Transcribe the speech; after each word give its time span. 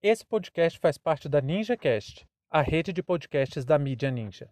Esse 0.00 0.24
podcast 0.24 0.78
faz 0.78 0.96
parte 0.96 1.28
da 1.28 1.40
NinjaCast, 1.40 2.24
a 2.48 2.62
rede 2.62 2.92
de 2.92 3.02
podcasts 3.02 3.64
da 3.64 3.76
mídia 3.76 4.12
Ninja. 4.12 4.48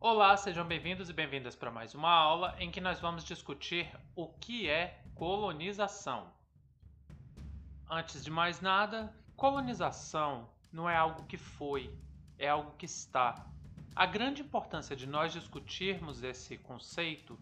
Olá, 0.00 0.36
sejam 0.36 0.66
bem-vindos 0.66 1.08
e 1.08 1.12
bem-vindas 1.12 1.54
para 1.54 1.70
mais 1.70 1.94
uma 1.94 2.10
aula 2.10 2.56
em 2.58 2.68
que 2.68 2.80
nós 2.80 2.98
vamos 2.98 3.22
discutir 3.22 3.88
o 4.16 4.26
que 4.26 4.68
é 4.68 5.00
colonização. 5.14 6.32
Antes 7.88 8.24
de 8.24 8.30
mais 8.32 8.60
nada, 8.60 9.14
colonização 9.36 10.50
não 10.72 10.90
é 10.90 10.96
algo 10.96 11.24
que 11.26 11.36
foi, 11.36 11.96
é 12.36 12.48
algo 12.48 12.72
que 12.72 12.86
está. 12.86 13.46
A 13.94 14.04
grande 14.04 14.42
importância 14.42 14.96
de 14.96 15.06
nós 15.06 15.32
discutirmos 15.32 16.24
esse 16.24 16.58
conceito 16.58 17.38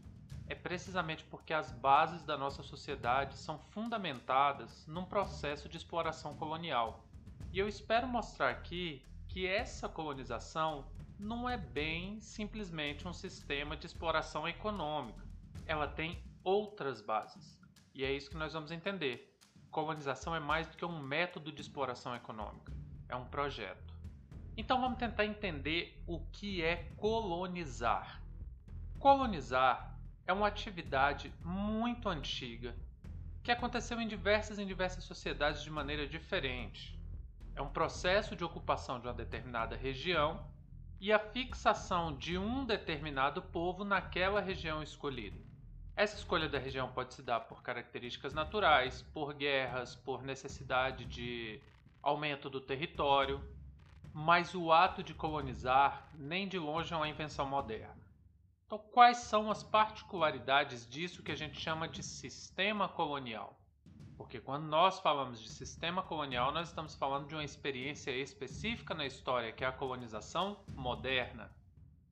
é 0.49 0.55
precisamente 0.55 1.25
porque 1.25 1.55
as 1.55 1.73
bases 1.73 2.23
da 2.23 2.37
nossa 2.37 2.63
sociedade 2.63 3.37
são 3.37 3.59
fundamentadas 3.59 4.87
num 4.87 5.05
processo 5.05 5.69
de 5.69 5.77
exploração 5.77 6.35
colonial. 6.37 7.05
E 7.53 7.59
eu 7.59 7.69
espero 7.69 8.07
mostrar 8.07 8.51
aqui 8.51 9.03
que 9.29 9.47
essa 9.47 9.89
colonização 9.89 10.87
não 11.19 11.49
é 11.49 11.57
bem 11.57 12.21
simplesmente 12.21 13.09
um 13.09 13.13
sistema 13.13 13.77
de 13.77 13.87
exploração 13.87 14.47
econômica. 14.47 15.25
Ela 15.67 15.89
tem 15.89 16.23
outras 16.43 17.01
bases. 17.01 17.59
E 17.95 18.05
é 18.05 18.13
isso 18.13 18.29
que 18.29 18.37
nós 18.37 18.53
vamos 18.53 18.71
entender. 18.71 19.33
Colonização 19.71 20.37
é 20.37 20.41
mais 20.41 20.67
do 20.67 20.77
que 20.77 20.85
um 20.85 21.01
método 21.01 21.51
de 21.51 21.61
exploração 21.61 22.15
econômica, 22.15 22.73
é 23.09 23.17
um 23.17 23.25
projeto. 23.25 23.95
Então 24.57 24.81
vamos 24.81 24.99
tentar 24.99 25.25
entender 25.25 26.01
o 26.07 26.21
que 26.27 26.63
é 26.63 26.93
colonizar. 26.97 28.23
Colonizar 29.01 29.94
é 30.27 30.33
uma 30.33 30.47
atividade 30.47 31.33
muito 31.43 32.09
antiga 32.09 32.75
que 33.43 33.53
aconteceu 33.53 34.01
em 34.01 34.09
diversas 34.09 34.59
em 34.59 34.67
diversas 34.67 35.05
sociedades 35.05 35.63
de 35.63 35.71
maneira 35.71 36.07
diferente. 36.07 36.99
É 37.55 37.61
um 37.61 37.69
processo 37.69 38.35
de 38.35 38.43
ocupação 38.43 38.99
de 38.99 39.07
uma 39.07 39.13
determinada 39.13 39.77
região 39.77 40.45
e 40.99 41.13
a 41.13 41.19
fixação 41.19 42.17
de 42.17 42.39
um 42.39 42.65
determinado 42.65 43.43
povo 43.43 43.85
naquela 43.85 44.41
região 44.41 44.83
escolhida. 44.83 45.39
Essa 45.95 46.17
escolha 46.17 46.49
da 46.49 46.59
região 46.59 46.91
pode 46.91 47.15
se 47.15 47.23
dar 47.23 47.41
por 47.41 47.63
características 47.63 48.33
naturais, 48.33 49.03
por 49.13 49.35
guerras, 49.35 49.95
por 49.95 50.23
necessidade 50.23 51.05
de 51.05 51.61
aumento 52.03 52.49
do 52.49 52.61
território, 52.61 53.41
mas 54.13 54.55
o 54.55 54.73
ato 54.73 55.03
de 55.03 55.13
colonizar 55.13 56.09
nem 56.15 56.49
de 56.49 56.59
longe 56.59 56.93
é 56.93 56.97
uma 56.97 57.09
invenção 57.09 57.47
moderna. 57.47 58.04
Então, 58.67 58.79
quais 58.79 59.19
são 59.19 59.51
as 59.51 59.63
particularidades 59.63 60.89
disso 60.89 61.23
que 61.23 61.31
a 61.31 61.37
gente 61.37 61.61
chama 61.61 61.87
de 61.87 62.03
sistema 62.03 62.89
colonial? 62.89 63.61
Porque 64.17 64.41
quando 64.41 64.65
nós 64.65 65.01
falamos 65.01 65.41
de 65.41 65.51
sistema 65.51 66.03
colonial, 66.03 66.53
nós 66.53 66.69
estamos 66.69 66.95
falando 66.95 67.29
de 67.29 67.35
uma 67.35 67.45
experiência 67.45 68.11
específica 68.11 68.95
na 68.95 69.05
história, 69.05 69.53
que 69.53 69.65
é 69.65 69.67
a 69.67 69.73
colonização 69.73 70.65
moderna. 70.69 71.53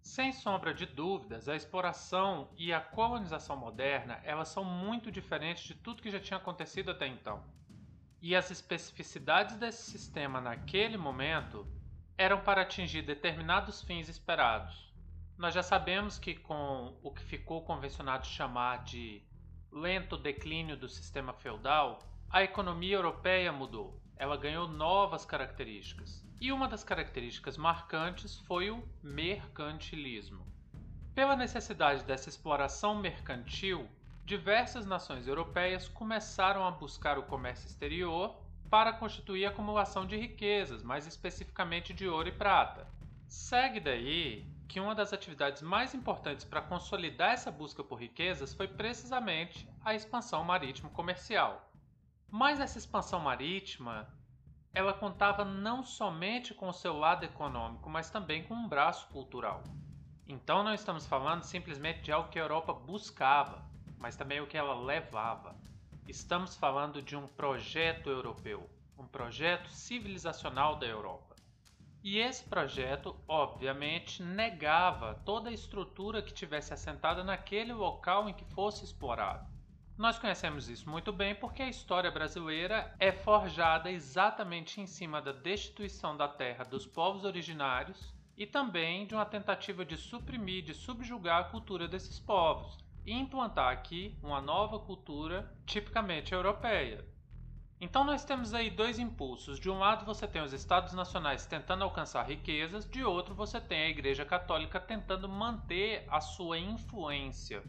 Sem 0.02 0.32
sombra 0.32 0.74
de 0.74 0.84
dúvidas, 0.84 1.48
a 1.48 1.54
exploração 1.54 2.50
e 2.56 2.72
a 2.72 2.80
colonização 2.80 3.56
moderna, 3.56 4.20
elas 4.24 4.48
são 4.48 4.64
muito 4.64 5.12
diferentes 5.12 5.62
de 5.62 5.74
tudo 5.74 6.02
que 6.02 6.10
já 6.10 6.18
tinha 6.18 6.38
acontecido 6.38 6.90
até 6.90 7.06
então. 7.06 7.42
E 8.20 8.34
as 8.34 8.50
especificidades 8.50 9.56
desse 9.56 9.90
sistema 9.90 10.40
naquele 10.40 10.96
momento 10.96 11.66
eram 12.18 12.42
para 12.42 12.62
atingir 12.62 13.02
determinados 13.02 13.80
fins 13.82 14.08
esperados. 14.08 14.91
Nós 15.42 15.54
já 15.54 15.62
sabemos 15.64 16.20
que 16.20 16.36
com 16.36 16.96
o 17.02 17.10
que 17.10 17.24
ficou 17.24 17.64
convencionado 17.64 18.24
chamar 18.24 18.84
de 18.84 19.20
lento 19.72 20.16
declínio 20.16 20.76
do 20.76 20.88
sistema 20.88 21.32
feudal, 21.32 21.98
a 22.30 22.44
economia 22.44 22.94
europeia 22.94 23.50
mudou. 23.50 24.00
Ela 24.16 24.36
ganhou 24.36 24.68
novas 24.68 25.24
características. 25.24 26.24
E 26.40 26.52
uma 26.52 26.68
das 26.68 26.84
características 26.84 27.56
marcantes 27.56 28.38
foi 28.46 28.70
o 28.70 28.88
mercantilismo. 29.02 30.46
Pela 31.12 31.34
necessidade 31.34 32.04
dessa 32.04 32.28
exploração 32.28 32.94
mercantil, 32.94 33.88
diversas 34.24 34.86
nações 34.86 35.26
europeias 35.26 35.88
começaram 35.88 36.64
a 36.64 36.70
buscar 36.70 37.18
o 37.18 37.24
comércio 37.24 37.66
exterior 37.66 38.40
para 38.70 38.92
constituir 38.92 39.46
a 39.46 39.48
acumulação 39.48 40.06
de 40.06 40.16
riquezas, 40.16 40.84
mais 40.84 41.04
especificamente 41.04 41.92
de 41.92 42.06
ouro 42.06 42.28
e 42.28 42.32
prata. 42.32 42.86
Segue 43.26 43.80
daí 43.80 44.51
que 44.68 44.80
uma 44.80 44.94
das 44.94 45.12
atividades 45.12 45.62
mais 45.62 45.94
importantes 45.94 46.44
para 46.44 46.62
consolidar 46.62 47.32
essa 47.32 47.50
busca 47.50 47.84
por 47.84 47.96
riquezas 47.96 48.54
foi 48.54 48.66
precisamente 48.66 49.68
a 49.84 49.94
expansão 49.94 50.42
marítimo 50.44 50.90
comercial. 50.90 51.70
Mas 52.30 52.60
essa 52.60 52.78
expansão 52.78 53.20
marítima, 53.20 54.08
ela 54.72 54.94
contava 54.94 55.44
não 55.44 55.82
somente 55.82 56.54
com 56.54 56.68
o 56.68 56.72
seu 56.72 56.98
lado 56.98 57.24
econômico, 57.24 57.90
mas 57.90 58.10
também 58.10 58.42
com 58.44 58.54
um 58.54 58.68
braço 58.68 59.06
cultural. 59.08 59.62
Então 60.26 60.62
não 60.62 60.72
estamos 60.72 61.06
falando 61.06 61.42
simplesmente 61.42 62.02
de 62.02 62.12
algo 62.12 62.30
que 62.30 62.38
a 62.38 62.42
Europa 62.42 62.72
buscava, 62.72 63.62
mas 63.98 64.16
também 64.16 64.40
o 64.40 64.46
que 64.46 64.56
ela 64.56 64.74
levava. 64.74 65.54
Estamos 66.08 66.56
falando 66.56 67.02
de 67.02 67.14
um 67.16 67.26
projeto 67.26 68.08
europeu, 68.08 68.68
um 68.98 69.06
projeto 69.06 69.68
civilizacional 69.68 70.76
da 70.76 70.86
Europa. 70.86 71.31
E 72.04 72.18
esse 72.18 72.42
projeto, 72.42 73.14
obviamente, 73.28 74.24
negava 74.24 75.14
toda 75.24 75.50
a 75.50 75.52
estrutura 75.52 76.20
que 76.20 76.34
tivesse 76.34 76.74
assentada 76.74 77.22
naquele 77.22 77.72
local 77.72 78.28
em 78.28 78.34
que 78.34 78.44
fosse 78.44 78.84
explorado. 78.84 79.46
Nós 79.96 80.18
conhecemos 80.18 80.68
isso 80.68 80.90
muito 80.90 81.12
bem 81.12 81.32
porque 81.32 81.62
a 81.62 81.68
história 81.68 82.10
brasileira 82.10 82.92
é 82.98 83.12
forjada 83.12 83.88
exatamente 83.88 84.80
em 84.80 84.86
cima 84.86 85.22
da 85.22 85.30
destituição 85.30 86.16
da 86.16 86.26
terra 86.26 86.64
dos 86.64 86.86
povos 86.86 87.24
originários 87.24 88.12
e 88.36 88.46
também 88.46 89.06
de 89.06 89.14
uma 89.14 89.24
tentativa 89.24 89.84
de 89.84 89.96
suprimir, 89.96 90.64
de 90.64 90.74
subjugar 90.74 91.42
a 91.42 91.44
cultura 91.50 91.86
desses 91.86 92.18
povos 92.18 92.78
e 93.06 93.12
implantar 93.12 93.72
aqui 93.72 94.18
uma 94.22 94.40
nova 94.40 94.80
cultura 94.80 95.54
tipicamente 95.66 96.32
europeia. 96.32 97.11
Então 97.82 98.04
nós 98.04 98.24
temos 98.24 98.54
aí 98.54 98.70
dois 98.70 99.00
impulsos. 99.00 99.58
De 99.58 99.68
um 99.68 99.76
lado 99.76 100.06
você 100.06 100.28
tem 100.28 100.40
os 100.40 100.52
estados 100.52 100.92
nacionais 100.92 101.46
tentando 101.46 101.82
alcançar 101.82 102.22
riquezas, 102.22 102.88
de 102.88 103.02
outro 103.02 103.34
você 103.34 103.60
tem 103.60 103.82
a 103.82 103.88
Igreja 103.88 104.24
Católica 104.24 104.78
tentando 104.78 105.28
manter 105.28 106.06
a 106.08 106.20
sua 106.20 106.60
influência. 106.60 107.60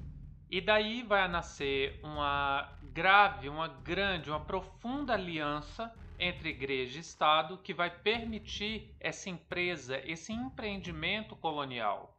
E 0.52 0.62
daí 0.62 1.02
vai 1.02 1.28
nascer 1.28 2.00
uma 2.04 2.70
grave, 2.84 3.50
uma 3.50 3.68
grande, 3.68 4.30
uma 4.30 4.40
profunda 4.40 5.14
aliança 5.14 5.92
entre 6.20 6.50
igreja 6.50 7.00
e 7.00 7.02
Estado 7.02 7.58
que 7.58 7.74
vai 7.74 7.90
permitir 7.90 8.96
essa 9.00 9.32
empresa, 9.32 10.00
esse 10.06 10.32
empreendimento 10.32 11.36
colonial. 11.36 12.16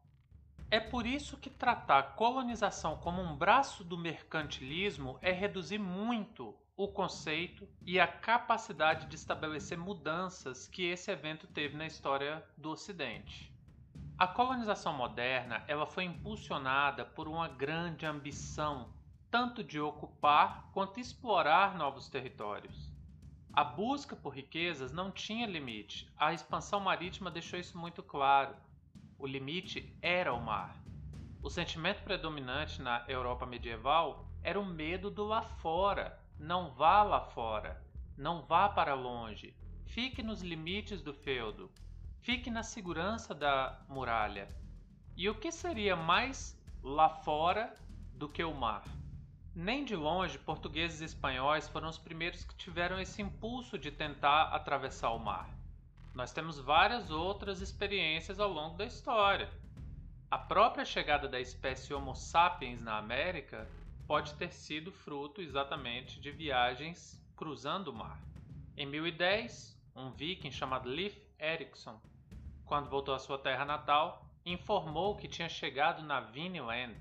É 0.69 0.81
por 0.81 1.07
isso 1.07 1.37
que 1.37 1.49
tratar 1.49 1.99
a 2.01 2.03
colonização 2.03 2.97
como 2.97 3.23
um 3.23 3.37
braço 3.37 3.85
do 3.85 3.97
mercantilismo 3.97 5.17
é 5.23 5.31
reduzir 5.31 5.79
muito 5.79 6.57
o 6.77 6.89
conceito 6.89 7.69
e 7.87 8.01
a 8.01 8.07
capacidade 8.07 9.07
de 9.07 9.15
estabelecer 9.15 9.79
mudanças 9.79 10.67
que 10.67 10.85
esse 10.85 11.09
evento 11.09 11.47
teve 11.47 11.77
na 11.77 11.87
história 11.87 12.45
do 12.57 12.71
Ocidente. 12.71 13.53
A 14.19 14.27
colonização 14.27 14.93
moderna 14.93 15.63
ela 15.69 15.87
foi 15.87 16.03
impulsionada 16.03 17.05
por 17.05 17.29
uma 17.29 17.47
grande 17.47 18.05
ambição, 18.07 18.93
tanto 19.31 19.63
de 19.63 19.79
ocupar 19.79 20.69
quanto 20.73 20.99
explorar 20.99 21.77
novos 21.77 22.09
territórios. 22.09 22.93
A 23.53 23.63
busca 23.63 24.17
por 24.17 24.35
riquezas 24.35 24.91
não 24.91 25.13
tinha 25.13 25.47
limite. 25.47 26.13
A 26.17 26.33
expansão 26.33 26.81
marítima 26.81 27.31
deixou 27.31 27.59
isso 27.59 27.79
muito 27.79 28.03
claro. 28.03 28.57
O 29.17 29.29
limite 29.29 29.97
era 30.03 30.35
o 30.35 30.41
mar. 30.41 30.77
O 31.41 31.49
sentimento 31.49 32.03
predominante 32.03 32.83
na 32.83 33.05
Europa 33.07 33.47
medieval 33.47 34.29
era 34.43 34.59
o 34.59 34.65
medo 34.65 35.09
do 35.09 35.25
lá 35.25 35.43
fora, 35.43 36.24
não 36.39 36.71
vá 36.71 37.03
lá 37.03 37.21
fora, 37.21 37.83
não 38.17 38.43
vá 38.43 38.69
para 38.69 38.95
longe. 38.95 39.55
Fique 39.87 40.23
nos 40.23 40.43
limites 40.43 41.03
do 41.03 41.13
feudo. 41.13 41.71
Fique 42.21 42.51
na 42.51 42.63
segurança 42.63 43.35
da 43.35 43.85
muralha. 43.89 44.49
E 45.17 45.29
o 45.29 45.35
que 45.35 45.53
seria 45.53 45.95
mais 45.95 46.59
lá 46.83 47.09
fora 47.09 47.75
do 48.13 48.29
que 48.29 48.43
o 48.43 48.55
mar? 48.55 48.85
Nem 49.55 49.85
de 49.85 49.95
longe, 49.95 50.39
portugueses 50.39 51.01
e 51.01 51.05
espanhóis 51.05 51.69
foram 51.69 51.89
os 51.89 51.99
primeiros 51.99 52.45
que 52.45 52.57
tiveram 52.57 52.99
esse 52.99 53.23
impulso 53.23 53.79
de 53.79 53.91
tentar 53.93 54.55
atravessar 54.55 55.11
o 55.11 55.19
mar. 55.19 55.49
Nós 56.13 56.33
temos 56.33 56.59
várias 56.59 57.11
outras 57.11 57.61
experiências 57.61 58.41
ao 58.41 58.51
longo 58.51 58.77
da 58.77 58.85
história. 58.85 59.49
A 60.31 60.39
própria 60.39 60.85
chegada 60.85 61.29
da 61.29 61.41
espécie 61.41 61.95
Homo 61.95 62.17
sapiens 62.17 62.81
na 62.81 62.99
América 62.99 63.69
pode 64.07 64.35
ter 64.35 64.53
sido 64.53 64.93
fruto 64.93 65.41
exatamente 65.41 66.21
de 66.21 66.31
viagens 66.31 67.23
cruzando 67.37 67.89
o 67.89 67.95
mar. 67.95 68.21
Em 68.77 68.87
1010, 68.87 69.81
um 69.97 70.11
viking 70.11 70.51
chamado 70.51 70.89
Leif 70.89 71.17
Erikson, 71.39 72.01
quando 72.65 72.91
voltou 72.91 73.15
à 73.15 73.19
sua 73.19 73.39
terra 73.39 73.65
natal, 73.65 74.27
informou 74.45 75.17
que 75.17 75.29
tinha 75.29 75.49
chegado 75.49 76.03
na 76.03 76.21
Vinland, 76.21 76.95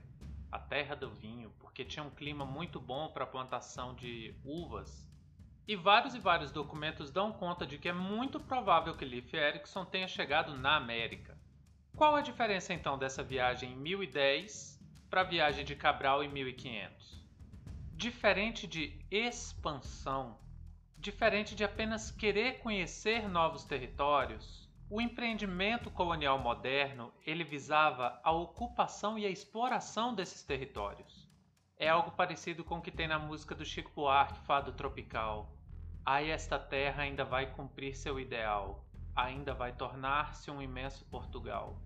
a 0.51 0.59
terra 0.59 0.95
do 0.95 1.09
vinho, 1.09 1.51
porque 1.59 1.83
tinha 1.83 2.03
um 2.03 2.09
clima 2.09 2.45
muito 2.45 2.79
bom 2.79 3.09
para 3.09 3.23
a 3.23 3.27
plantação 3.27 3.94
de 3.95 4.35
uvas. 4.45 5.11
E 5.67 5.75
vários 5.75 6.13
e 6.13 6.19
vários 6.19 6.51
documentos 6.51 7.09
dão 7.09 7.31
conta 7.31 7.65
de 7.65 7.77
que 7.77 7.89
é 7.89 7.94
muito 7.94 8.39
provável 8.39 8.95
que 8.95 9.05
Leif 9.05 9.33
Erikson 9.33 9.85
tenha 9.85 10.07
chegado 10.07 10.55
na 10.57 10.75
América. 10.75 11.38
Qual 11.95 12.15
a 12.15 12.21
diferença 12.21 12.73
então 12.73 12.97
dessa 12.97 13.23
viagem 13.23 13.71
em 13.71 13.75
1010 13.75 14.73
para 15.13 15.21
a 15.21 15.25
viagem 15.25 15.63
de 15.63 15.75
Cabral 15.75 16.24
em 16.24 16.27
1500? 16.27 17.24
Diferente 17.95 18.65
de 18.65 19.00
expansão, 19.12 20.39
diferente 20.98 21.54
de 21.54 21.63
apenas 21.63 22.10
querer 22.10 22.57
conhecer 22.62 23.30
novos 23.30 23.63
territórios, 23.63 24.68
o 24.89 25.00
empreendimento 25.00 25.92
colonial 25.92 26.39
moderno, 26.39 27.13
ele 27.27 27.44
visava 27.44 28.19
a 28.24 28.31
ocupação 28.31 29.19
e 29.19 29.24
a 29.27 29.30
exploração 29.30 30.15
desses 30.15 30.42
territórios. 30.42 31.30
É 31.77 31.88
algo 31.88 32.10
parecido 32.10 32.63
com 32.63 32.80
o 32.80 32.81
que 32.81 32.89
tem 32.89 33.07
na 33.07 33.19
música 33.19 33.54
do 33.54 33.63
Chico 33.63 33.92
Buarque, 33.94 34.44
Fado 34.48 34.71
Tropical. 34.71 35.56
Ai, 36.04 36.31
esta 36.31 36.57
terra 36.57 37.04
ainda 37.04 37.24
vai 37.24 37.51
cumprir 37.51 37.95
seu 37.95 38.19
ideal, 38.19 38.83
ainda 39.15 39.54
vai 39.54 39.74
tornar-se 39.74 40.50
um 40.50 40.60
imenso 40.60 41.06
Portugal. 41.06 41.77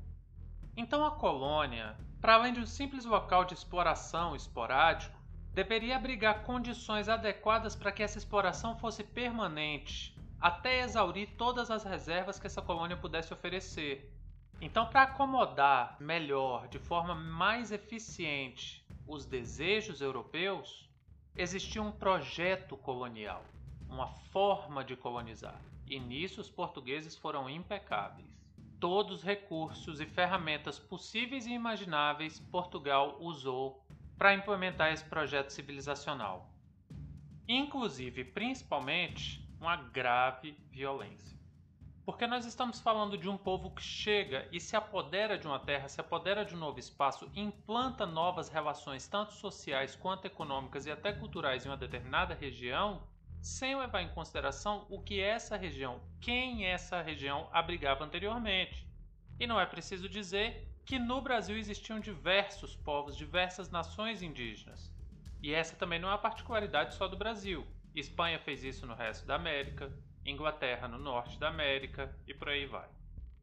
Então 0.78 1.06
a 1.06 1.12
colônia, 1.12 1.98
para 2.22 2.34
além 2.34 2.54
de 2.54 2.60
um 2.60 2.66
simples 2.66 3.06
local 3.06 3.46
de 3.46 3.54
exploração 3.54 4.36
esporádico, 4.36 5.18
deveria 5.54 5.96
abrigar 5.96 6.44
condições 6.44 7.10
adequadas 7.10 7.76
para 7.76 7.92
que 7.92 8.04
essa 8.04 8.18
exploração 8.18 8.78
fosse 8.78 9.04
permanente, 9.04 10.16
até 10.40 10.82
exaurir 10.82 11.30
todas 11.38 11.72
as 11.72 11.84
reservas 11.84 12.40
que 12.40 12.48
essa 12.48 12.62
colônia 12.62 12.96
pudesse 12.96 13.34
oferecer. 13.34 14.14
Então, 14.62 14.88
para 14.88 15.04
acomodar 15.04 15.98
melhor, 16.00 16.68
de 16.68 16.80
forma 16.80 17.16
mais 17.16 17.72
eficiente, 17.72 18.86
os 19.08 19.26
desejos 19.26 20.02
europeus, 20.02 20.88
existia 21.36 21.82
um 21.82 21.92
projeto 21.92 22.76
colonial, 22.76 23.44
uma 23.88 24.08
forma 24.08 24.84
de 24.84 24.96
colonizar. 24.96 25.60
E 25.88 26.00
nisso 26.00 26.42
os 26.42 26.50
portugueses 26.50 27.16
foram 27.16 27.50
impecáveis. 27.50 28.37
Todos 28.80 29.18
os 29.18 29.24
recursos 29.24 30.00
e 30.00 30.06
ferramentas 30.06 30.78
possíveis 30.78 31.48
e 31.48 31.52
imagináveis 31.52 32.40
Portugal 32.40 33.18
usou 33.20 33.84
para 34.18 34.36
implementar 34.36 34.94
esse 34.94 35.04
projeto 35.04 35.50
civilizacional. 35.50 36.52
Inclusive, 37.48 38.24
principalmente, 38.24 39.48
uma 39.60 39.76
grave 39.76 40.56
violência. 40.70 41.36
Porque 42.06 42.28
nós 42.28 42.46
estamos 42.46 42.80
falando 42.80 43.18
de 43.18 43.28
um 43.28 43.36
povo 43.36 43.72
que 43.72 43.82
chega 43.82 44.48
e 44.52 44.60
se 44.60 44.76
apodera 44.76 45.40
de 45.40 45.48
uma 45.48 45.60
terra, 45.60 45.90
se 45.90 46.00
apodera 46.00 46.46
de 46.46 46.56
um 46.56 46.60
novo 46.60 46.80
espaço, 46.80 47.30
implanta 47.36 48.06
novas 48.06 48.48
relações, 48.48 49.08
tanto 49.08 49.34
sociais 49.34 49.96
quanto 49.96 50.26
econômicas 50.26 50.86
e 50.86 50.92
até 50.92 51.12
culturais 51.12 51.66
em 51.66 51.70
uma 51.70 51.76
determinada 51.76 52.36
região, 52.36 53.02
sem 53.42 53.76
levar 53.76 54.02
em 54.02 54.10
consideração 54.10 54.86
o 54.90 55.02
que 55.02 55.20
essa 55.20 55.56
região, 55.56 56.02
quem 56.20 56.66
essa 56.66 57.02
região 57.02 57.50
abrigava 57.52 58.04
anteriormente. 58.04 58.88
E 59.40 59.46
não 59.46 59.60
é 59.60 59.66
preciso 59.66 60.10
dizer 60.10 60.68
que 60.86 60.98
no 60.98 61.22
Brasil 61.22 61.58
existiam 61.58 62.00
diversos 62.00 62.76
povos, 62.76 63.16
diversas 63.16 63.70
nações 63.70 64.22
indígenas. 64.22 64.92
E 65.42 65.54
essa 65.54 65.76
também 65.76 66.00
não 66.00 66.10
é 66.10 66.14
uma 66.14 66.18
particularidade 66.18 66.96
só 66.96 67.08
do 67.08 67.18
Brasil. 67.18 67.68
Espanha 67.94 68.40
fez 68.40 68.64
isso 68.64 68.86
no 68.86 68.94
resto 68.94 69.26
da 69.26 69.36
América, 69.36 69.92
Inglaterra 70.26 70.88
no 70.88 70.98
norte 70.98 71.40
da 71.40 71.48
América 71.48 72.16
e 72.28 72.34
por 72.34 72.50
aí 72.50 72.66
vai. 72.66 72.88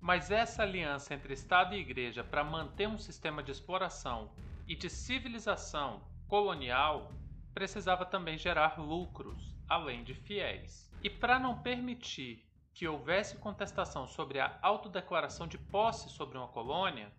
Mas 0.00 0.31
essa 0.31 0.62
aliança 0.62 1.14
entre 1.14 1.32
Estado 1.32 1.75
e 1.75 1.81
Igreja 1.81 2.23
para 2.23 2.44
manter 2.44 2.87
um 2.87 2.99
sistema 2.99 3.43
de 3.43 3.50
exploração 3.50 4.31
e 4.69 4.75
de 4.75 4.91
civilização 4.91 6.02
colonial 6.29 7.11
precisava 7.55 8.05
também 8.05 8.37
gerar 8.37 8.79
lucros, 8.79 9.53
além 9.69 10.02
de 10.05 10.14
fiéis. 10.14 10.90
E 11.02 11.11
para 11.11 11.38
não 11.38 11.58
permitir 11.58 12.44
que 12.72 12.88
houvesse 12.88 13.37
contestação 13.37 14.06
sobre 14.06 14.40
a 14.40 14.58
autodeclaração 14.61 15.46
de 15.46 15.56
posse 15.56 16.08
sobre 16.11 16.37
uma 16.37 16.49
colônia, 16.49 17.12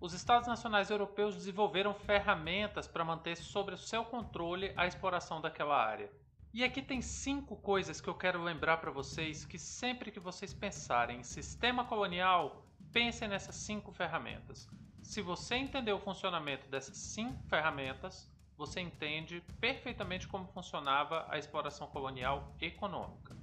os 0.00 0.14
Estados 0.14 0.48
Nacionais 0.48 0.90
Europeus 0.90 1.36
desenvolveram 1.36 1.94
ferramentas 1.94 2.88
para 2.88 3.04
manter 3.04 3.36
sob 3.36 3.76
seu 3.76 4.04
controle 4.04 4.72
a 4.76 4.86
exploração 4.86 5.40
daquela 5.40 5.76
área. 5.76 6.10
E 6.52 6.64
aqui 6.64 6.82
tem 6.82 7.00
cinco 7.00 7.56
coisas 7.56 8.00
que 8.00 8.08
eu 8.08 8.14
quero 8.14 8.42
lembrar 8.42 8.78
para 8.78 8.90
vocês 8.90 9.44
que 9.44 9.58
sempre 9.58 10.10
que 10.10 10.20
vocês 10.20 10.52
pensarem 10.52 11.20
em 11.20 11.22
sistema 11.22 11.84
colonial, 11.84 12.66
pensem 12.92 13.28
nessas 13.28 13.54
cinco 13.54 13.92
ferramentas. 13.92 14.68
Se 15.02 15.22
você 15.22 15.54
entender 15.54 15.92
o 15.92 16.00
funcionamento 16.00 16.68
dessas 16.68 16.96
cinco 16.96 17.42
ferramentas, 17.44 18.30
você 18.66 18.80
entende 18.80 19.42
perfeitamente 19.60 20.28
como 20.28 20.46
funcionava 20.46 21.26
a 21.28 21.38
exploração 21.38 21.86
colonial 21.88 22.54
econômica. 22.60 23.36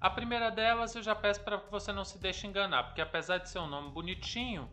A 0.00 0.10
primeira 0.10 0.50
delas 0.50 0.94
eu 0.94 1.02
já 1.02 1.14
peço 1.14 1.42
para 1.42 1.58
que 1.58 1.70
você 1.70 1.92
não 1.92 2.04
se 2.04 2.18
deixe 2.18 2.46
enganar, 2.46 2.84
porque 2.84 3.00
apesar 3.00 3.38
de 3.38 3.48
ser 3.48 3.60
um 3.60 3.66
nome 3.66 3.90
bonitinho, 3.90 4.68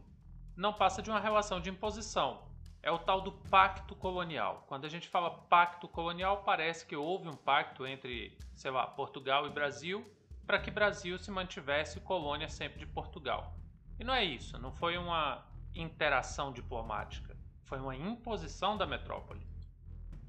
não 0.55 0.73
passa 0.73 1.01
de 1.01 1.09
uma 1.09 1.19
relação 1.19 1.61
de 1.61 1.69
imposição 1.69 2.51
é 2.83 2.91
o 2.91 3.00
tal 3.00 3.21
do 3.21 3.31
pacto 3.31 3.95
colonial. 3.95 4.65
Quando 4.67 4.83
a 4.83 4.89
gente 4.89 5.07
fala 5.07 5.31
pacto 5.31 5.88
colonial, 5.88 6.44
parece 6.44 6.85
que 6.85 6.95
houve 6.95 7.29
um 7.29 7.35
pacto 7.35 7.88
entre, 7.88 8.38
sei 8.53 8.71
lá, 8.71 8.85
Portugal 8.85 9.47
e 9.47 9.50
Brasil 9.50 10.05
para 10.45 10.59
que 10.59 10.69
Brasil 10.69 11.17
se 11.17 11.31
mantivesse 11.31 12.01
colônia 12.01 12.50
sempre 12.50 12.79
de 12.79 12.85
Portugal. 12.85 13.55
E 13.97 14.03
não 14.03 14.13
é 14.13 14.25
isso, 14.25 14.59
não 14.59 14.73
foi 14.73 14.97
uma 14.97 15.45
interação 15.73 16.51
diplomática, 16.51 17.32
foi 17.74 17.80
uma 17.80 17.96
imposição 17.96 18.78
da 18.78 18.86
metrópole. 18.86 19.42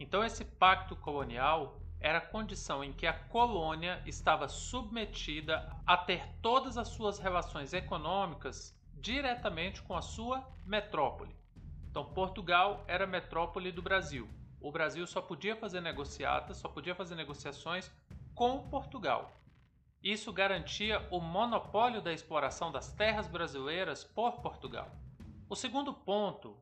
Então 0.00 0.24
esse 0.24 0.46
pacto 0.46 0.96
colonial 0.96 1.78
era 2.00 2.16
a 2.16 2.26
condição 2.26 2.82
em 2.82 2.90
que 2.90 3.06
a 3.06 3.12
colônia 3.12 4.02
estava 4.06 4.48
submetida 4.48 5.70
a 5.86 5.94
ter 5.94 6.26
todas 6.40 6.78
as 6.78 6.88
suas 6.88 7.18
relações 7.18 7.74
econômicas 7.74 8.74
diretamente 8.94 9.82
com 9.82 9.94
a 9.94 10.00
sua 10.00 10.42
metrópole. 10.64 11.36
Então, 11.90 12.02
Portugal 12.14 12.82
era 12.88 13.06
metrópole 13.06 13.70
do 13.70 13.82
Brasil. 13.82 14.26
O 14.58 14.72
Brasil 14.72 15.06
só 15.06 15.20
podia 15.20 15.54
fazer 15.54 15.82
negociatas, 15.82 16.56
só 16.56 16.68
podia 16.68 16.94
fazer 16.94 17.14
negociações 17.14 17.90
com 18.34 18.70
Portugal. 18.70 19.30
Isso 20.02 20.32
garantia 20.32 21.06
o 21.10 21.20
monopólio 21.20 22.00
da 22.00 22.10
exploração 22.10 22.72
das 22.72 22.90
terras 22.94 23.28
brasileiras 23.28 24.02
por 24.02 24.40
Portugal. 24.40 24.90
O 25.46 25.54
segundo 25.54 25.92
ponto 25.92 26.56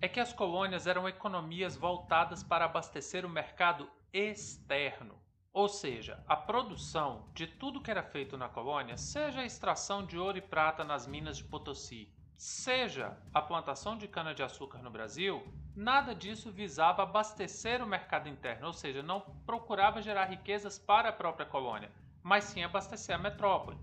é 0.00 0.08
que 0.08 0.20
as 0.20 0.32
colônias 0.32 0.86
eram 0.86 1.08
economias 1.08 1.76
voltadas 1.76 2.42
para 2.42 2.64
abastecer 2.64 3.24
o 3.24 3.28
mercado 3.28 3.88
externo, 4.12 5.18
ou 5.52 5.68
seja, 5.68 6.22
a 6.26 6.36
produção 6.36 7.28
de 7.32 7.46
tudo 7.46 7.80
que 7.80 7.90
era 7.90 8.02
feito 8.02 8.36
na 8.36 8.48
colônia, 8.48 8.96
seja 8.96 9.40
a 9.40 9.46
extração 9.46 10.04
de 10.04 10.18
ouro 10.18 10.38
e 10.38 10.42
prata 10.42 10.84
nas 10.84 11.06
minas 11.06 11.38
de 11.38 11.44
Potosí, 11.44 12.12
seja 12.36 13.16
a 13.32 13.40
plantação 13.40 13.96
de 13.96 14.08
cana-de-açúcar 14.08 14.78
no 14.78 14.90
Brasil, 14.90 15.46
nada 15.74 16.14
disso 16.14 16.50
visava 16.50 17.02
abastecer 17.02 17.82
o 17.82 17.86
mercado 17.86 18.28
interno, 18.28 18.66
ou 18.66 18.72
seja, 18.72 19.02
não 19.02 19.20
procurava 19.46 20.02
gerar 20.02 20.24
riquezas 20.24 20.78
para 20.78 21.08
a 21.08 21.12
própria 21.12 21.46
colônia, 21.46 21.90
mas 22.22 22.44
sim 22.44 22.62
abastecer 22.62 23.14
a 23.14 23.18
metrópole. 23.18 23.78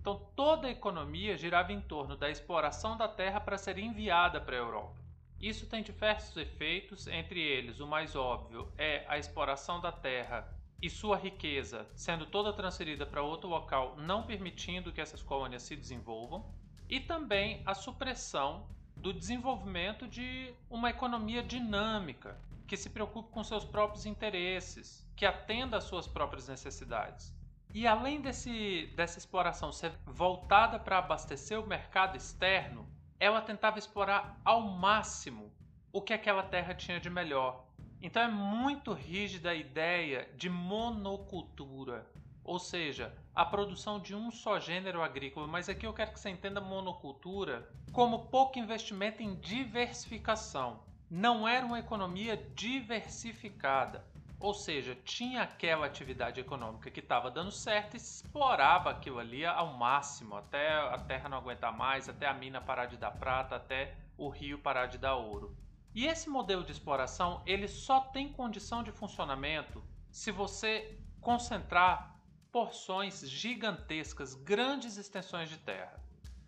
Então 0.00 0.20
toda 0.36 0.68
a 0.68 0.70
economia 0.70 1.36
girava 1.36 1.72
em 1.72 1.80
torno 1.80 2.14
da 2.14 2.28
exploração 2.28 2.96
da 2.96 3.08
terra 3.08 3.40
para 3.40 3.56
ser 3.56 3.78
enviada 3.78 4.38
para 4.40 4.54
a 4.54 4.58
Europa. 4.58 5.03
Isso 5.44 5.66
tem 5.66 5.82
diversos 5.82 6.34
efeitos, 6.38 7.06
entre 7.06 7.38
eles 7.38 7.78
o 7.78 7.86
mais 7.86 8.16
óbvio 8.16 8.72
é 8.78 9.04
a 9.06 9.18
exploração 9.18 9.78
da 9.78 9.92
terra 9.92 10.50
e 10.80 10.88
sua 10.88 11.18
riqueza 11.18 11.86
sendo 11.94 12.24
toda 12.24 12.50
transferida 12.50 13.04
para 13.04 13.20
outro 13.20 13.46
local, 13.50 13.94
não 13.98 14.22
permitindo 14.22 14.90
que 14.90 15.02
essas 15.02 15.22
colônias 15.22 15.62
se 15.62 15.76
desenvolvam 15.76 16.50
e 16.88 16.98
também 16.98 17.62
a 17.66 17.74
supressão 17.74 18.66
do 18.96 19.12
desenvolvimento 19.12 20.08
de 20.08 20.54
uma 20.70 20.88
economia 20.88 21.42
dinâmica, 21.42 22.40
que 22.66 22.74
se 22.74 22.88
preocupe 22.88 23.30
com 23.30 23.44
seus 23.44 23.66
próprios 23.66 24.06
interesses, 24.06 25.06
que 25.14 25.26
atenda 25.26 25.76
às 25.76 25.84
suas 25.84 26.08
próprias 26.08 26.48
necessidades. 26.48 27.34
E 27.74 27.86
além 27.86 28.22
desse, 28.22 28.90
dessa 28.96 29.18
exploração 29.18 29.70
ser 29.70 29.92
voltada 30.06 30.78
para 30.78 30.96
abastecer 30.96 31.60
o 31.60 31.66
mercado 31.66 32.16
externo, 32.16 32.93
ela 33.18 33.40
tentava 33.40 33.78
explorar 33.78 34.40
ao 34.44 34.62
máximo 34.62 35.52
o 35.92 36.00
que 36.02 36.12
aquela 36.12 36.42
terra 36.42 36.74
tinha 36.74 36.98
de 36.98 37.08
melhor. 37.08 37.64
Então 38.02 38.22
é 38.22 38.28
muito 38.28 38.92
rígida 38.92 39.50
a 39.50 39.54
ideia 39.54 40.28
de 40.36 40.50
monocultura, 40.50 42.06
ou 42.44 42.58
seja, 42.58 43.14
a 43.34 43.44
produção 43.44 43.98
de 43.98 44.14
um 44.14 44.30
só 44.30 44.60
gênero 44.60 45.02
agrícola, 45.02 45.46
mas 45.46 45.68
aqui 45.68 45.86
eu 45.86 45.92
quero 45.94 46.12
que 46.12 46.20
você 46.20 46.28
entenda 46.28 46.60
monocultura 46.60 47.68
como 47.92 48.26
pouco 48.26 48.58
investimento 48.58 49.22
em 49.22 49.34
diversificação. 49.36 50.82
Não 51.10 51.46
era 51.48 51.64
uma 51.64 51.78
economia 51.78 52.36
diversificada, 52.54 54.04
ou 54.44 54.52
seja, 54.52 54.94
tinha 54.94 55.40
aquela 55.40 55.86
atividade 55.86 56.38
econômica 56.38 56.90
que 56.90 57.00
estava 57.00 57.30
dando 57.30 57.50
certo 57.50 57.94
e 57.94 57.96
explorava 57.96 58.90
aquilo 58.90 59.18
ali 59.18 59.42
ao 59.42 59.72
máximo, 59.72 60.36
até 60.36 60.70
a 60.70 60.98
terra 60.98 61.30
não 61.30 61.38
aguentar 61.38 61.74
mais, 61.74 62.10
até 62.10 62.26
a 62.26 62.34
mina 62.34 62.60
parar 62.60 62.84
de 62.84 62.98
dar 62.98 63.12
prata, 63.12 63.56
até 63.56 63.96
o 64.18 64.28
rio 64.28 64.58
parar 64.58 64.84
de 64.84 64.98
dar 64.98 65.14
ouro. 65.14 65.56
E 65.94 66.04
esse 66.04 66.28
modelo 66.28 66.62
de 66.62 66.72
exploração, 66.72 67.42
ele 67.46 67.66
só 67.66 68.00
tem 68.00 68.30
condição 68.30 68.82
de 68.82 68.92
funcionamento 68.92 69.82
se 70.10 70.30
você 70.30 71.00
concentrar 71.22 72.14
porções 72.52 73.26
gigantescas, 73.26 74.34
grandes 74.34 74.98
extensões 74.98 75.48
de 75.48 75.56
terra. 75.56 75.98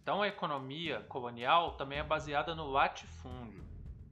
Então 0.03 0.21
a 0.21 0.29
economia 0.29 1.01
colonial 1.09 1.79
também 1.79 2.01
é 2.01 2.05
baseada 2.05 2.55
no 2.55 2.71
latifúndio. 2.71 3.65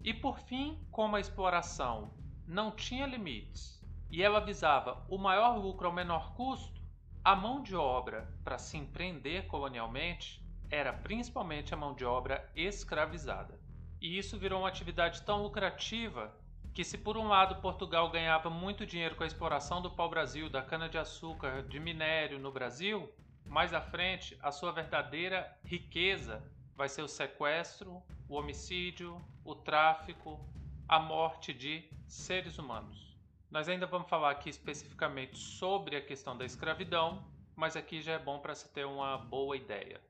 E 0.03 0.15
por 0.15 0.39
fim, 0.39 0.83
como 0.91 1.17
a 1.17 1.21
exploração 1.21 2.24
não 2.47 2.71
tinha 2.71 3.07
limites 3.07 3.83
e 4.11 4.23
ela 4.23 4.39
visava 4.39 5.05
o 5.09 5.19
maior 5.19 5.59
lucro 5.59 5.87
ao 5.87 5.93
menor 5.93 6.35
custo, 6.35 6.81
a 7.25 7.35
mão 7.35 7.63
de 7.63 7.75
obra 7.75 8.33
para 8.45 8.59
se 8.59 8.77
empreender 8.77 9.47
colonialmente 9.47 10.41
era 10.71 10.93
principalmente 10.93 11.75
a 11.75 11.77
mão 11.77 11.95
de 11.95 12.05
obra 12.05 12.49
escravizada. 12.55 13.59
E 14.01 14.19
isso 14.19 14.39
virou 14.39 14.61
uma 14.61 14.69
atividade 14.69 15.23
tão 15.23 15.43
lucrativa 15.43 16.33
que, 16.75 16.85
se 16.85 16.99
por 16.99 17.17
um 17.17 17.29
lado 17.29 17.61
Portugal 17.63 18.11
ganhava 18.11 18.51
muito 18.51 18.85
dinheiro 18.85 19.15
com 19.17 19.25
a 19.25 19.27
exploração 19.27 19.81
do 19.81 19.91
pau-brasil, 19.91 20.51
da 20.51 20.63
cana-de-açúcar, 20.63 21.63
de 21.63 21.81
minério 21.81 22.39
no 22.39 22.53
Brasil, 22.53 23.11
mais 23.47 23.73
à 23.73 23.81
frente 23.81 24.37
a 24.43 24.51
sua 24.51 24.73
verdadeira 24.73 25.57
riqueza 25.65 26.43
vai 26.77 26.89
ser 26.89 27.03
o 27.03 27.09
sequestro, 27.09 28.03
o 28.29 28.35
homicídio, 28.35 29.21
o 29.45 29.55
tráfico, 29.55 30.41
a 30.87 31.01
morte 31.01 31.53
de 31.55 31.89
seres 32.07 32.59
humanos. 32.59 33.17
Nós 33.51 33.69
ainda 33.69 33.87
vamos 33.87 34.09
falar 34.09 34.31
aqui 34.31 34.51
especificamente 34.51 35.39
sobre 35.39 35.97
a 35.97 36.05
questão 36.05 36.37
da 36.37 36.45
escravidão, 36.45 37.25
mas 37.57 37.75
aqui 37.75 38.03
já 38.03 38.13
é 38.13 38.19
bom 38.19 38.39
para 38.39 38.55
se 38.55 38.69
ter 38.69 38.85
uma 38.85 39.17
boa 39.17 39.57
ideia. 39.57 40.01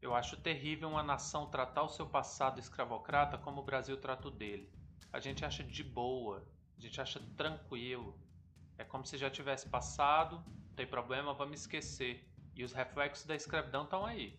Eu 0.00 0.14
acho 0.14 0.36
terrível 0.36 0.88
uma 0.88 1.02
nação 1.02 1.50
tratar 1.50 1.82
o 1.82 1.88
seu 1.88 2.06
passado 2.06 2.60
escravocrata 2.60 3.38
como 3.38 3.60
o 3.60 3.64
Brasil 3.64 3.96
trata 3.96 4.28
o 4.28 4.30
dele. 4.30 4.70
A 5.12 5.18
gente 5.18 5.44
acha 5.44 5.64
de 5.64 5.82
boa, 5.82 6.46
a 6.78 6.80
gente 6.80 7.00
acha 7.00 7.20
tranquilo. 7.36 8.16
É 8.78 8.84
como 8.84 9.04
se 9.04 9.18
já 9.18 9.28
tivesse 9.28 9.68
passado, 9.68 10.36
não 10.46 10.74
tem 10.76 10.86
problema, 10.86 11.34
vamos 11.34 11.60
esquecer. 11.60 12.24
E 12.54 12.62
os 12.62 12.72
reflexos 12.72 13.26
da 13.26 13.34
escravidão 13.34 13.82
estão 13.82 14.06
aí. 14.06 14.38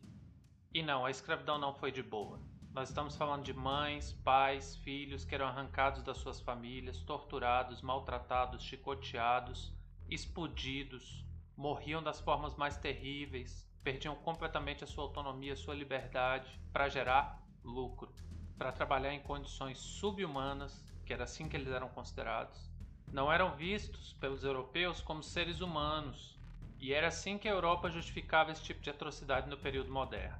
E 0.73 0.81
não, 0.81 1.05
a 1.05 1.11
escravidão 1.11 1.57
não 1.57 1.75
foi 1.75 1.91
de 1.91 2.01
boa. 2.01 2.39
Nós 2.73 2.87
estamos 2.87 3.17
falando 3.17 3.43
de 3.43 3.53
mães, 3.53 4.13
pais, 4.23 4.77
filhos 4.77 5.25
que 5.25 5.35
eram 5.35 5.47
arrancados 5.47 6.01
das 6.03 6.17
suas 6.17 6.39
famílias, 6.39 7.01
torturados, 7.01 7.81
maltratados, 7.81 8.63
chicoteados, 8.63 9.73
explodidos, 10.09 11.25
morriam 11.57 12.01
das 12.01 12.21
formas 12.21 12.55
mais 12.55 12.77
terríveis, 12.77 13.69
perdiam 13.83 14.15
completamente 14.15 14.85
a 14.85 14.87
sua 14.87 15.03
autonomia, 15.03 15.51
a 15.51 15.57
sua 15.57 15.75
liberdade 15.75 16.49
para 16.71 16.87
gerar 16.87 17.45
lucro, 17.61 18.09
para 18.57 18.71
trabalhar 18.71 19.13
em 19.13 19.19
condições 19.19 19.77
subhumanas, 19.77 20.81
que 21.05 21.11
era 21.11 21.25
assim 21.25 21.49
que 21.49 21.57
eles 21.57 21.73
eram 21.73 21.89
considerados. 21.89 22.71
Não 23.11 23.29
eram 23.29 23.53
vistos 23.57 24.13
pelos 24.13 24.45
europeus 24.45 25.01
como 25.01 25.21
seres 25.21 25.59
humanos, 25.59 26.39
e 26.79 26.93
era 26.93 27.09
assim 27.09 27.37
que 27.37 27.49
a 27.49 27.51
Europa 27.51 27.91
justificava 27.91 28.49
esse 28.49 28.63
tipo 28.63 28.79
de 28.79 28.89
atrocidade 28.89 29.49
no 29.49 29.57
período 29.57 29.91
moderno, 29.91 30.39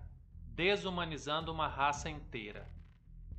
desumanizando 0.62 1.52
uma 1.52 1.68
raça 1.68 2.08
inteira. 2.08 2.68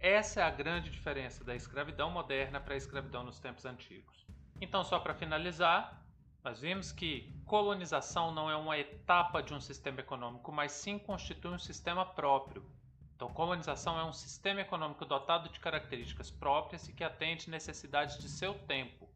Essa 0.00 0.40
é 0.40 0.42
a 0.42 0.50
grande 0.50 0.90
diferença 0.90 1.44
da 1.44 1.54
escravidão 1.54 2.10
moderna 2.10 2.60
para 2.60 2.74
a 2.74 2.76
escravidão 2.76 3.22
nos 3.22 3.38
tempos 3.38 3.64
antigos. 3.64 4.26
Então, 4.60 4.82
só 4.82 4.98
para 4.98 5.14
finalizar, 5.14 6.04
nós 6.42 6.60
vimos 6.60 6.90
que 6.90 7.32
colonização 7.46 8.34
não 8.34 8.50
é 8.50 8.56
uma 8.56 8.76
etapa 8.76 9.40
de 9.40 9.54
um 9.54 9.60
sistema 9.60 10.00
econômico, 10.00 10.50
mas 10.50 10.72
sim 10.72 10.98
constitui 10.98 11.52
um 11.52 11.60
sistema 11.60 12.04
próprio. 12.04 12.68
Então, 13.14 13.32
colonização 13.32 13.96
é 13.96 14.04
um 14.04 14.12
sistema 14.12 14.60
econômico 14.60 15.04
dotado 15.04 15.48
de 15.48 15.60
características 15.60 16.28
próprias 16.28 16.88
e 16.88 16.92
que 16.92 17.04
atende 17.04 17.48
necessidades 17.48 18.18
de 18.18 18.28
seu 18.28 18.54
tempo. 18.66 19.08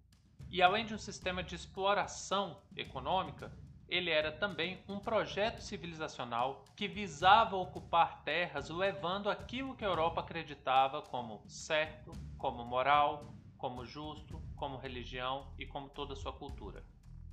E 0.49 0.63
além 0.63 0.87
de 0.87 0.95
um 0.95 0.99
sistema 0.99 1.43
de 1.43 1.57
exploração 1.57 2.63
econômica, 2.77 3.51
ele 3.89 4.11
era 4.11 4.33
também 4.33 4.83
um 4.89 4.99
projeto 4.99 5.61
civilizacional 5.61 6.65
que 6.75 6.89
visava 6.89 7.57
ocupar 7.57 8.23
terras 8.25 8.69
levando 8.69 9.31
aquilo 9.31 9.77
que 9.77 9.85
a 9.85 9.89
Europa 9.89 10.21
acreditava 10.21 11.03
como 11.03 11.43
certo, 11.49 12.13
como 12.37 12.65
moral, 12.65 13.33
como 13.57 13.85
justo, 13.85 14.43
como 14.57 14.77
religião 14.77 15.53
e 15.59 15.65
como 15.65 15.89
toda 15.89 16.17
sua 16.17 16.33
cultura. 16.33 16.85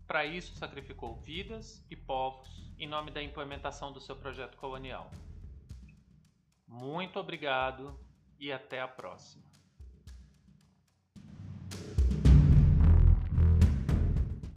Para 0.06 0.26
isso, 0.26 0.56
sacrificou 0.56 1.16
vidas 1.16 1.86
e 1.90 1.96
povos 1.96 2.72
em 2.78 2.88
nome 2.88 3.12
da 3.12 3.24
implementação 3.24 3.92
do 3.92 4.00
seu 4.00 4.16
projeto 4.16 4.58
colonial. 4.58 5.10
Muito 6.68 7.20
obrigado 7.20 8.00
e 8.40 8.52
até 8.52 8.82
a 8.82 8.88
próxima. 8.88 9.53